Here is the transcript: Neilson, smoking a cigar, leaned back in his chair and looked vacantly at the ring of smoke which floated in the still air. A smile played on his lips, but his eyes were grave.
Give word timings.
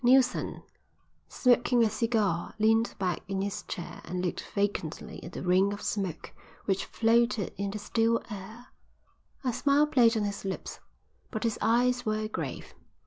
Neilson, 0.03 0.63
smoking 1.27 1.83
a 1.83 1.89
cigar, 1.91 2.55
leaned 2.57 2.95
back 2.97 3.21
in 3.27 3.43
his 3.43 3.61
chair 3.61 4.01
and 4.03 4.25
looked 4.25 4.41
vacantly 4.55 5.23
at 5.23 5.33
the 5.33 5.43
ring 5.43 5.71
of 5.73 5.83
smoke 5.83 6.33
which 6.65 6.85
floated 6.85 7.53
in 7.55 7.69
the 7.69 7.77
still 7.77 8.19
air. 8.31 8.69
A 9.43 9.53
smile 9.53 9.85
played 9.85 10.17
on 10.17 10.23
his 10.23 10.43
lips, 10.43 10.79
but 11.29 11.43
his 11.43 11.59
eyes 11.61 12.03
were 12.03 12.27
grave. 12.27 12.73